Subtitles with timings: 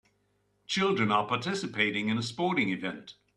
[0.65, 3.13] Children are participating in a sporting event.